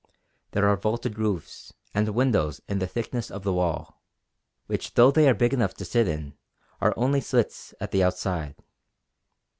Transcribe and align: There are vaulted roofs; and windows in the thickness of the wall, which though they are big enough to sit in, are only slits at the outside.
There 0.53 0.67
are 0.67 0.77
vaulted 0.77 1.19
roofs; 1.19 1.73
and 1.93 2.09
windows 2.09 2.59
in 2.67 2.79
the 2.79 2.87
thickness 2.87 3.29
of 3.29 3.43
the 3.43 3.53
wall, 3.53 4.01
which 4.65 4.95
though 4.95 5.11
they 5.11 5.29
are 5.29 5.35
big 5.35 5.53
enough 5.53 5.75
to 5.75 5.85
sit 5.85 6.07
in, 6.07 6.33
are 6.79 6.95
only 6.97 7.21
slits 7.21 7.75
at 7.79 7.91
the 7.91 8.03
outside. 8.03 8.55